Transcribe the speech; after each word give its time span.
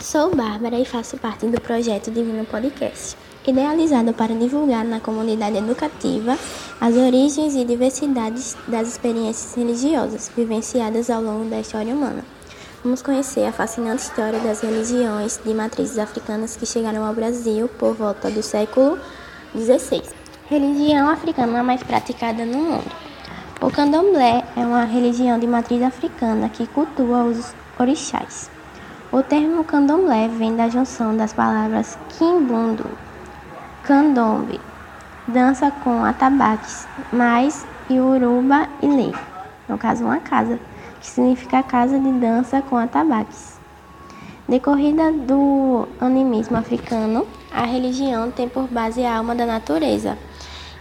Sou 0.00 0.34
Bárbara 0.34 0.78
e 0.78 0.84
faço 0.86 1.18
parte 1.18 1.46
do 1.46 1.60
projeto 1.60 2.10
Divino 2.10 2.46
Podcast, 2.46 3.18
idealizado 3.46 4.14
para 4.14 4.34
divulgar 4.34 4.82
na 4.82 4.98
comunidade 4.98 5.58
educativa 5.58 6.38
as 6.80 6.96
origens 6.96 7.54
e 7.54 7.66
diversidades 7.66 8.56
das 8.66 8.88
experiências 8.88 9.54
religiosas 9.54 10.30
vivenciadas 10.34 11.10
ao 11.10 11.20
longo 11.20 11.50
da 11.50 11.60
história 11.60 11.94
humana. 11.94 12.24
Vamos 12.82 13.02
conhecer 13.02 13.44
a 13.44 13.52
fascinante 13.52 14.04
história 14.04 14.40
das 14.40 14.62
religiões 14.62 15.38
de 15.44 15.52
matrizes 15.52 15.98
africanas 15.98 16.56
que 16.56 16.64
chegaram 16.64 17.04
ao 17.04 17.12
Brasil 17.12 17.68
por 17.68 17.92
volta 17.92 18.30
do 18.30 18.42
século 18.42 18.98
XVI. 19.54 20.02
Religião 20.48 21.10
africana 21.10 21.62
mais 21.62 21.82
praticada 21.82 22.46
no 22.46 22.56
mundo. 22.56 22.90
O 23.60 23.70
candomblé 23.70 24.44
é 24.56 24.60
uma 24.60 24.84
religião 24.84 25.38
de 25.38 25.46
matriz 25.46 25.82
africana 25.82 26.48
que 26.48 26.66
cultua 26.68 27.24
os 27.24 27.52
orixás. 27.78 28.50
O 29.12 29.24
termo 29.24 29.64
candomblé 29.64 30.28
vem 30.28 30.54
da 30.54 30.68
junção 30.68 31.16
das 31.16 31.32
palavras 31.32 31.98
quimbundo, 32.10 32.86
candombe, 33.82 34.60
dança 35.26 35.68
com 35.68 36.04
atabaques, 36.04 36.86
mais 37.12 37.66
uruba 37.90 38.68
e 38.80 38.86
lei, 38.86 39.12
no 39.68 39.76
caso 39.76 40.04
uma 40.04 40.18
casa, 40.18 40.60
que 41.00 41.08
significa 41.08 41.60
casa 41.60 41.98
de 41.98 42.12
dança 42.20 42.62
com 42.62 42.76
atabaques. 42.76 43.58
Decorrida 44.48 45.10
do 45.10 45.88
animismo 46.00 46.56
africano, 46.56 47.26
a 47.52 47.64
religião 47.64 48.30
tem 48.30 48.48
por 48.48 48.68
base 48.68 49.04
a 49.04 49.16
alma 49.16 49.34
da 49.34 49.44
natureza. 49.44 50.16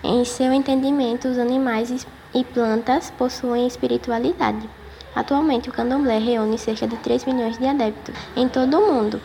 Em 0.04 0.24
seu 0.24 0.54
entendimento, 0.54 1.28
os 1.28 1.40
animais 1.40 2.06
e 2.36 2.44
plantas 2.44 3.10
possuem 3.10 3.66
espiritualidade. 3.66 4.70
Atualmente, 5.16 5.70
o 5.70 5.74
candomblé 5.74 6.20
reúne 6.20 6.58
cerca 6.58 6.88
de 6.88 6.98
3 6.98 7.26
milhões 7.26 7.58
de 7.58 7.68
adeptos 7.68 8.16
em 8.36 8.48
todo 8.48 8.78
o 8.78 8.94
mundo. 8.94 9.22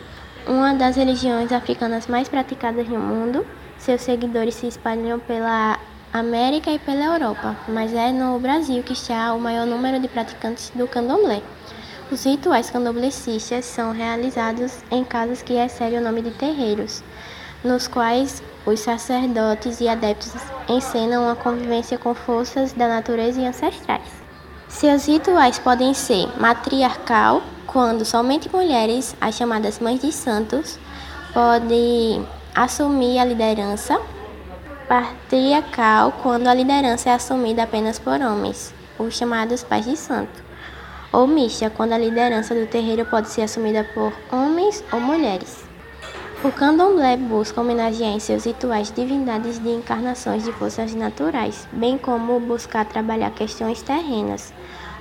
Uma 0.47 0.73
das 0.73 0.95
religiões 0.95 1.51
africanas 1.51 2.07
mais 2.07 2.27
praticadas 2.27 2.87
no 2.87 2.99
mundo, 2.99 3.45
seus 3.77 4.01
seguidores 4.01 4.55
se 4.55 4.67
espalham 4.67 5.19
pela 5.19 5.79
América 6.13 6.71
e 6.71 6.79
pela 6.79 7.03
Europa, 7.05 7.55
mas 7.67 7.93
é 7.93 8.11
no 8.11 8.39
Brasil 8.39 8.81
que 8.83 8.93
está 8.93 9.33
o 9.33 9.39
maior 9.39 9.65
número 9.65 9.99
de 9.99 10.07
praticantes 10.07 10.71
do 10.73 10.87
candomblé. 10.87 11.41
Os 12.11 12.23
rituais 12.23 12.69
candomblecistas 12.69 13.65
são 13.65 13.91
realizados 13.91 14.83
em 14.91 15.03
casas 15.03 15.41
que 15.41 15.53
recebem 15.53 15.99
o 15.99 16.03
nome 16.03 16.21
de 16.21 16.31
terreiros, 16.31 17.03
nos 17.63 17.87
quais 17.87 18.43
os 18.65 18.79
sacerdotes 18.79 19.81
e 19.81 19.89
adeptos 19.89 20.33
encenam 20.69 21.27
a 21.27 21.35
convivência 21.35 21.97
com 21.97 22.13
forças 22.13 22.73
da 22.73 22.87
natureza 22.87 23.41
e 23.41 23.47
ancestrais. 23.47 24.24
Seus 24.75 25.05
rituais 25.05 25.57
podem 25.57 25.93
ser 25.93 26.27
matriarcal, 26.37 27.41
quando 27.65 28.03
somente 28.03 28.53
mulheres, 28.53 29.15
as 29.21 29.33
chamadas 29.33 29.79
mães 29.79 30.01
de 30.01 30.11
santos, 30.11 30.77
podem 31.33 32.27
assumir 32.53 33.17
a 33.17 33.23
liderança, 33.23 33.97
patriarcal, 34.85 36.11
quando 36.21 36.47
a 36.47 36.53
liderança 36.53 37.09
é 37.09 37.13
assumida 37.13 37.63
apenas 37.63 37.97
por 37.97 38.19
homens, 38.19 38.73
os 38.99 39.15
chamados 39.15 39.63
pais 39.63 39.85
de 39.85 39.95
santo, 39.95 40.43
ou 41.09 41.25
mista, 41.25 41.69
quando 41.69 41.93
a 41.93 41.97
liderança 41.97 42.53
do 42.53 42.67
terreiro 42.67 43.05
pode 43.05 43.29
ser 43.29 43.43
assumida 43.43 43.85
por 43.93 44.11
homens 44.29 44.83
ou 44.91 44.99
mulheres. 44.99 45.63
O 46.45 46.51
candomblé 46.51 47.17
busca 47.17 47.59
homenagear 47.59 48.11
em 48.11 48.19
seus 48.19 48.43
rituais 48.43 48.91
divindades 48.91 49.57
de 49.57 49.67
encarnações 49.67 50.43
de 50.43 50.51
forças 50.51 50.93
naturais, 50.93 51.67
bem 51.71 51.97
como 51.97 52.39
buscar 52.39 52.85
trabalhar 52.85 53.31
questões 53.31 53.81
terrenas. 53.81 54.53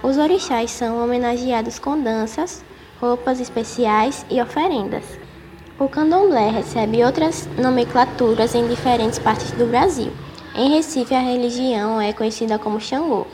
Os 0.02 0.16
orixás 0.16 0.70
são 0.70 1.04
homenageados 1.04 1.78
com 1.78 2.00
danças, 2.00 2.64
roupas 2.98 3.40
especiais 3.40 4.24
e 4.30 4.40
oferendas. 4.40 5.04
O 5.78 5.86
candomblé 5.86 6.48
recebe 6.48 7.04
outras 7.04 7.46
nomenclaturas 7.58 8.54
em 8.54 8.66
diferentes 8.66 9.18
partes 9.18 9.50
do 9.50 9.66
Brasil. 9.66 10.10
Em 10.54 10.70
Recife, 10.70 11.14
a 11.14 11.20
religião 11.20 12.00
é 12.00 12.14
conhecida 12.14 12.58
como 12.58 12.80
Xangô 12.80 13.26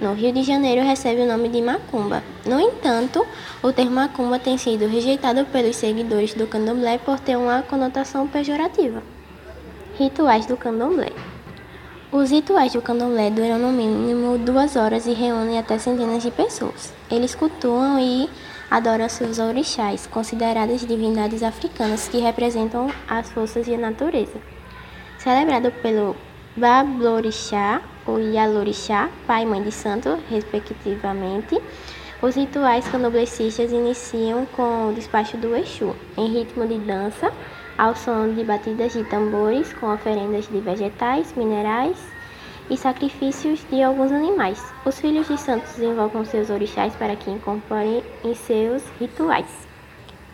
no 0.00 0.14
Rio 0.14 0.32
de 0.32 0.42
Janeiro 0.42 0.82
recebe 0.82 1.20
o 1.20 1.26
nome 1.26 1.48
de 1.50 1.60
macumba. 1.60 2.22
No 2.46 2.58
entanto, 2.58 3.26
o 3.62 3.70
termo 3.70 3.92
macumba 3.92 4.38
tem 4.38 4.56
sido 4.56 4.88
rejeitado 4.88 5.44
pelos 5.46 5.76
seguidores 5.76 6.32
do 6.32 6.46
candomblé 6.46 6.98
por 6.98 7.20
ter 7.20 7.36
uma 7.36 7.62
conotação 7.62 8.26
pejorativa. 8.26 9.02
Rituais 9.98 10.46
do 10.46 10.56
candomblé. 10.56 11.12
Os 12.10 12.30
rituais 12.30 12.72
do 12.72 12.80
candomblé 12.80 13.30
duram 13.30 13.58
no 13.58 13.70
mínimo 13.70 14.38
duas 14.38 14.74
horas 14.74 15.06
e 15.06 15.12
reúnem 15.12 15.58
até 15.58 15.78
centenas 15.78 16.22
de 16.22 16.30
pessoas. 16.30 16.94
Eles 17.10 17.34
cultuam 17.34 18.00
e 18.00 18.28
adoram 18.70 19.08
seus 19.08 19.38
orixás, 19.38 20.06
consideradas 20.06 20.80
divindades 20.80 21.42
africanas 21.42 22.08
que 22.08 22.18
representam 22.18 22.90
as 23.06 23.30
forças 23.30 23.68
e 23.68 23.74
a 23.74 23.78
natureza. 23.78 24.40
Celebrado 25.18 25.70
pelo 25.82 26.16
Bablorixá 26.56 27.82
ou 28.10 28.18
Yalorixá, 28.18 29.08
pai 29.26 29.42
e 29.42 29.46
mãe 29.46 29.62
de 29.62 29.72
santo, 29.72 30.18
respectivamente. 30.28 31.60
Os 32.22 32.34
rituais 32.34 32.86
candomblecistas 32.88 33.72
iniciam 33.72 34.46
com 34.54 34.88
o 34.88 34.92
despacho 34.92 35.36
do 35.36 35.56
Exu, 35.56 35.96
em 36.18 36.26
ritmo 36.26 36.66
de 36.66 36.78
dança, 36.78 37.32
ao 37.78 37.96
som 37.96 38.34
de 38.34 38.44
batidas 38.44 38.92
de 38.92 39.04
tambores, 39.04 39.72
com 39.72 39.92
oferendas 39.92 40.46
de 40.46 40.60
vegetais, 40.60 41.32
minerais 41.34 41.96
e 42.68 42.76
sacrifícios 42.76 43.60
de 43.70 43.82
alguns 43.82 44.12
animais. 44.12 44.62
Os 44.84 45.00
filhos 45.00 45.26
de 45.28 45.38
santos 45.38 45.78
invocam 45.78 46.24
seus 46.24 46.50
orixás 46.50 46.94
para 46.94 47.16
que 47.16 47.30
incorporem 47.30 48.02
em 48.22 48.34
seus 48.34 48.82
rituais. 49.00 49.48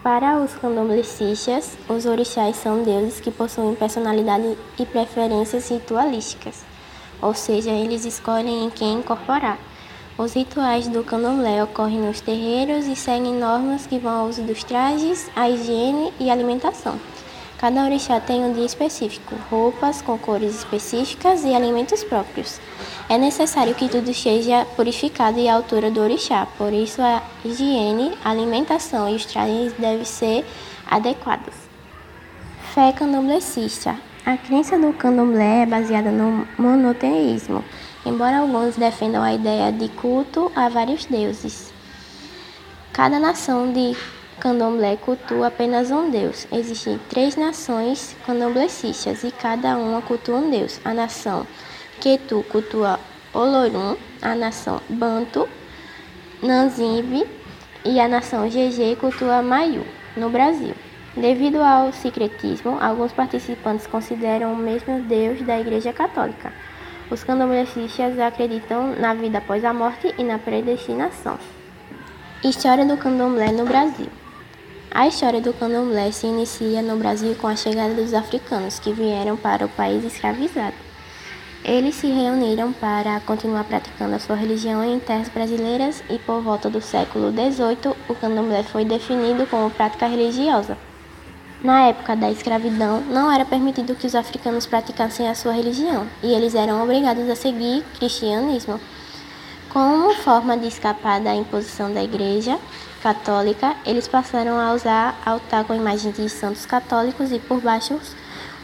Para 0.02 0.38
os 0.38 0.54
candomblecistas, 0.54 1.76
os 1.88 2.06
orixás 2.06 2.56
são 2.56 2.82
deuses 2.82 3.20
que 3.20 3.30
possuem 3.30 3.74
personalidade 3.74 4.56
e 4.78 4.86
preferências 4.86 5.68
ritualísticas, 5.68 6.64
ou 7.20 7.34
seja, 7.34 7.70
eles 7.70 8.04
escolhem 8.04 8.64
em 8.64 8.70
quem 8.70 8.94
incorporar. 8.94 9.58
Os 10.18 10.32
rituais 10.32 10.88
do 10.88 11.04
candomblé 11.04 11.62
ocorrem 11.62 12.00
nos 12.00 12.20
terreiros 12.20 12.86
e 12.86 12.96
seguem 12.96 13.34
normas 13.34 13.86
que 13.86 13.98
vão 13.98 14.20
ao 14.20 14.26
uso 14.28 14.42
dos 14.42 14.64
trajes, 14.64 15.30
à 15.36 15.50
higiene 15.50 16.12
e 16.18 16.30
alimentação. 16.30 16.98
Cada 17.58 17.84
orixá 17.84 18.20
tem 18.20 18.44
um 18.44 18.52
dia 18.52 18.66
específico, 18.66 19.34
roupas 19.50 20.02
com 20.02 20.18
cores 20.18 20.56
específicas 20.56 21.42
e 21.42 21.54
alimentos 21.54 22.04
próprios. 22.04 22.60
É 23.08 23.16
necessário 23.16 23.74
que 23.74 23.88
tudo 23.88 24.10
esteja 24.10 24.66
purificado 24.76 25.38
e 25.38 25.48
à 25.48 25.54
altura 25.54 25.90
do 25.90 26.00
orixá, 26.00 26.46
por 26.58 26.72
isso 26.72 27.00
a 27.00 27.22
higiene, 27.44 28.12
a 28.22 28.30
alimentação 28.30 29.08
e 29.08 29.16
os 29.16 29.24
trajes 29.24 29.72
devem 29.74 30.04
ser 30.04 30.44
adequados. 30.90 31.54
Fé 32.74 32.92
candomblecista. 32.92 33.96
A 34.26 34.36
crença 34.36 34.76
do 34.76 34.92
candomblé 34.92 35.62
é 35.62 35.66
baseada 35.66 36.10
no 36.10 36.48
monoteísmo, 36.58 37.64
embora 38.04 38.38
alguns 38.38 38.74
defendam 38.74 39.22
a 39.22 39.32
ideia 39.32 39.70
de 39.70 39.88
culto 39.88 40.50
a 40.56 40.68
vários 40.68 41.04
deuses. 41.04 41.72
Cada 42.92 43.20
nação 43.20 43.72
de 43.72 43.96
candomblé 44.40 44.96
cultua 44.96 45.46
apenas 45.46 45.92
um 45.92 46.10
deus. 46.10 46.44
Existem 46.50 46.98
três 47.08 47.36
nações 47.36 48.16
candomblecistas 48.26 49.22
e 49.22 49.30
cada 49.30 49.78
uma 49.78 50.02
cultua 50.02 50.38
um 50.38 50.50
deus. 50.50 50.80
A 50.84 50.92
nação 50.92 51.46
Quetu 52.00 52.44
cultua 52.50 52.98
Olorum, 53.32 53.96
a 54.20 54.34
nação 54.34 54.80
Banto, 54.88 55.48
Nanzimbi 56.42 57.24
e 57.84 58.00
a 58.00 58.08
nação 58.08 58.48
GG 58.48 58.96
cultua 58.98 59.40
Mayu, 59.40 59.86
no 60.16 60.28
Brasil. 60.28 60.74
Devido 61.16 61.62
ao 61.62 61.94
secretismo, 61.94 62.76
alguns 62.78 63.10
participantes 63.10 63.86
consideram 63.86 64.52
o 64.52 64.56
mesmo 64.56 65.00
Deus 65.00 65.40
da 65.40 65.58
Igreja 65.58 65.90
Católica. 65.90 66.52
Os 67.10 67.24
candomblecistas 67.24 68.18
acreditam 68.18 68.94
na 68.96 69.14
vida 69.14 69.38
após 69.38 69.64
a 69.64 69.72
morte 69.72 70.14
e 70.18 70.22
na 70.22 70.38
predestinação. 70.38 71.38
História 72.44 72.84
do 72.84 72.98
candomblé 72.98 73.50
no 73.50 73.64
Brasil. 73.64 74.08
A 74.90 75.08
história 75.08 75.40
do 75.40 75.54
candomblé 75.54 76.12
se 76.12 76.26
inicia 76.26 76.82
no 76.82 76.98
Brasil 76.98 77.34
com 77.36 77.46
a 77.46 77.56
chegada 77.56 77.94
dos 77.94 78.12
africanos 78.12 78.78
que 78.78 78.92
vieram 78.92 79.38
para 79.38 79.64
o 79.64 79.70
país 79.70 80.04
escravizado. 80.04 80.76
Eles 81.64 81.94
se 81.94 82.08
reuniram 82.08 82.74
para 82.74 83.20
continuar 83.20 83.64
praticando 83.64 84.14
a 84.14 84.18
sua 84.18 84.36
religião 84.36 84.84
em 84.84 85.00
terras 85.00 85.30
brasileiras 85.30 86.04
e 86.10 86.18
por 86.18 86.42
volta 86.42 86.68
do 86.68 86.82
século 86.82 87.32
XVIII 87.32 87.96
o 88.06 88.14
candomblé 88.14 88.62
foi 88.64 88.84
definido 88.84 89.46
como 89.46 89.70
prática 89.70 90.06
religiosa. 90.06 90.76
Na 91.62 91.86
época 91.86 92.14
da 92.14 92.30
escravidão, 92.30 93.00
não 93.00 93.32
era 93.32 93.44
permitido 93.44 93.94
que 93.94 94.06
os 94.06 94.14
africanos 94.14 94.66
praticassem 94.66 95.28
a 95.28 95.34
sua 95.34 95.52
religião 95.52 96.06
e 96.22 96.32
eles 96.32 96.54
eram 96.54 96.82
obrigados 96.82 97.28
a 97.30 97.34
seguir 97.34 97.82
cristianismo. 97.98 98.78
Como 99.70 100.14
forma 100.14 100.56
de 100.56 100.68
escapar 100.68 101.20
da 101.20 101.34
imposição 101.34 101.92
da 101.92 102.02
Igreja 102.02 102.58
Católica, 103.02 103.74
eles 103.86 104.06
passaram 104.06 104.58
a 104.58 104.74
usar 104.74 105.20
altar 105.24 105.64
com 105.64 105.74
imagens 105.74 106.16
de 106.16 106.28
santos 106.28 106.66
católicos 106.66 107.32
e 107.32 107.38
por 107.38 107.60
baixo 107.60 107.98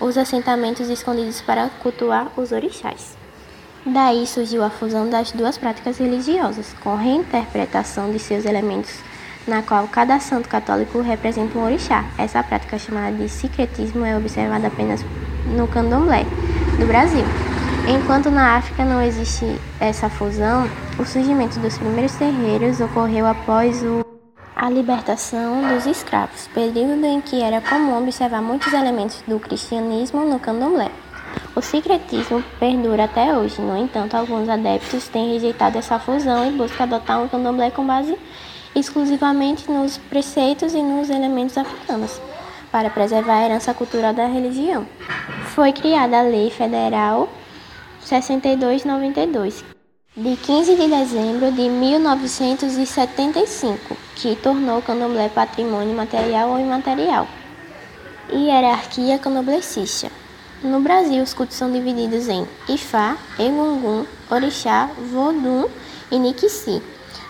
os 0.01 0.19
assentamentos 0.19 0.89
escondidos 0.89 1.41
para 1.41 1.69
cultuar 1.83 2.29
os 2.37 2.53
orixás. 2.53 3.17
Daí 3.85 4.27
surgiu 4.27 4.63
a 4.63 4.71
fusão 4.71 5.09
das 5.09 5.33
duas 5.33 5.59
práticas 5.59 5.99
religiosas, 5.99 6.75
com 6.83 6.95
reinterpretação 6.95 8.13
de 8.13 8.19
seus 8.19 8.45
elementos 8.45 9.01
na 9.47 9.63
qual 9.63 9.87
cada 9.89 10.19
santo 10.21 10.49
católico 10.49 11.01
representa 11.01 11.59
um 11.59 11.65
orixá. 11.65 12.05
Essa 12.17 12.43
prática 12.43 12.79
chamada 12.79 13.17
de 13.17 13.29
secretismo 13.29 14.05
é 14.05 14.17
observada 14.17 14.69
apenas 14.69 15.05
no 15.47 15.67
candomblé 15.67 16.25
do 16.79 16.87
Brasil. 16.87 17.25
Enquanto 17.89 18.31
na 18.31 18.57
África 18.57 18.85
não 18.85 19.03
existe 19.03 19.45
essa 19.81 20.09
fusão, 20.09 20.69
o 20.99 21.05
surgimento 21.05 21.59
dos 21.59 21.77
primeiros 21.77 22.15
terreiros 22.15 22.81
ocorreu 22.81 23.27
após 23.27 23.83
o, 23.83 24.05
a 24.55 24.71
libertação 24.71 25.69
dos 25.69 25.87
escravos, 25.87 26.49
período 26.55 27.05
em 27.05 27.21
que 27.21 27.43
era 27.43 27.61
comum 27.61 27.99
observar 27.99 28.41
muitos 28.41 28.73
elementos 28.73 29.23
do 29.27 29.41
cristianismo 29.41 30.25
no 30.25 30.39
candomblé. 30.39 30.91
O 31.57 31.61
secretismo 31.61 32.43
perdura 32.61 33.05
até 33.05 33.37
hoje, 33.37 33.61
no 33.61 33.77
entanto, 33.77 34.15
alguns 34.17 34.49
adeptos 34.49 35.09
têm 35.09 35.33
rejeitado 35.33 35.77
essa 35.77 35.99
fusão 35.99 36.49
e 36.49 36.53
buscam 36.53 36.85
adotar 36.85 37.21
um 37.21 37.29
candomblé 37.29 37.71
com 37.71 37.85
base 37.85 38.17
exclusivamente 38.75 39.71
nos 39.71 39.99
preceitos 39.99 40.75
e 40.75 40.83
nos 40.83 41.11
elementos 41.11 41.59
africanos, 41.59 42.21
para 42.71 42.91
preservar 42.91 43.39
a 43.39 43.45
herança 43.45 43.75
cultural 43.75 44.15
da 44.15 44.27
religião. 44.27 44.87
Foi 45.55 45.73
criada 45.73 46.19
a 46.19 46.23
Lei 46.23 46.51
Federal 46.51 47.29
6292, 48.01 49.65
de 50.17 50.37
15 50.37 50.77
de 50.77 50.89
dezembro 50.89 51.53
de 51.53 51.69
1975, 51.69 53.95
que 54.17 54.35
tornou 54.37 54.79
o 54.79 54.83
candomblé 54.83 55.29
patrimônio 55.29 55.95
material 55.95 56.49
ou 56.51 56.59
imaterial. 56.59 57.29
Hierarquia 58.31 59.19
candomblecista. 59.19 60.11
No 60.63 60.81
Brasil, 60.81 61.23
os 61.23 61.35
cultos 61.35 61.57
são 61.57 61.73
divididos 61.73 62.29
em 62.29 62.47
Ifá, 62.69 63.17
Egungun, 63.39 64.05
Orixá, 64.31 64.91
Vodum 65.11 65.67
e 66.11 66.19
Niquisi. 66.19 66.83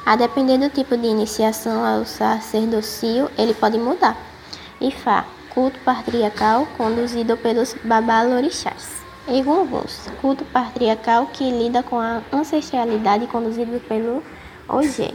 A 0.05 0.17
depender 0.17 0.59
do 0.59 0.69
tipo 0.69 0.97
de 0.97 1.07
iniciação 1.07 1.85
ao 1.85 2.05
sacerdócio, 2.05 3.31
ele 3.39 3.55
pode 3.55 3.79
mudar. 3.79 4.17
Ifá, 4.81 5.25
culto 5.55 5.79
patriarcal 5.85 6.67
conduzido 6.77 7.37
pelos 7.37 7.75
babalorixás. 7.85 9.01
Egunguns, 9.29 10.11
culto 10.21 10.45
patriarcal 10.47 11.27
que 11.27 11.49
lida 11.49 11.85
com 11.85 12.01
a 12.01 12.21
ancestralidade 12.33 13.29
conduzido 13.29 13.79
pelo 13.89 14.23
Ogé. 14.69 15.13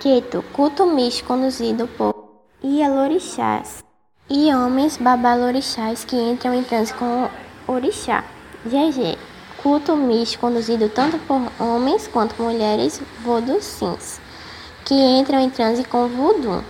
Queto, 0.00 0.44
culto 0.52 0.86
místico 0.86 1.28
conduzido 1.28 1.88
por 1.88 2.14
Ialorixás. 2.62 3.82
E 4.28 4.52
homens 4.54 4.98
babalorixás 4.98 6.04
que 6.04 6.16
entram 6.16 6.54
em 6.54 6.62
transe 6.62 6.92
com 6.94 7.28
orixá. 7.66 8.22
GG, 8.66 9.16
culto 9.64 9.96
místico 9.96 10.46
conduzido 10.46 10.90
tanto 10.90 11.18
por 11.20 11.40
homens 11.58 12.06
quanto 12.06 12.40
mulheres 12.42 13.00
voducins, 13.22 14.20
que 14.84 14.94
entram 14.94 15.40
em 15.40 15.48
transe 15.48 15.82
com 15.84 16.06
voodoo. 16.06 16.62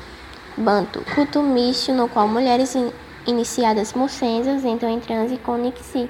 Banto, 0.56 1.04
culto 1.12 1.42
místico 1.42 1.96
no 1.96 2.08
qual 2.08 2.28
mulheres 2.28 2.76
in 2.76 2.92
iniciadas 3.26 3.94
mucensas 3.94 4.64
entram 4.64 4.90
em 4.90 5.00
transe 5.00 5.36
com 5.38 5.56
Nixi. 5.56 6.08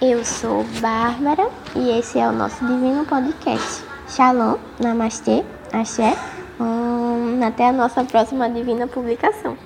Eu 0.00 0.24
sou 0.24 0.62
Bárbara 0.80 1.50
e 1.74 1.98
esse 1.98 2.18
é 2.18 2.28
o 2.28 2.32
nosso 2.32 2.64
Divino 2.64 3.04
Podcast. 3.04 3.82
Shalom, 4.06 4.58
Namastê, 4.78 5.42
Axé. 5.72 6.16
Hum, 6.60 7.40
até 7.42 7.70
a 7.70 7.72
nossa 7.72 8.04
próxima 8.04 8.48
divina 8.48 8.86
publicação. 8.86 9.56